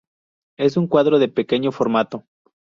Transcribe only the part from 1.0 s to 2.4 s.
de pequeño formato.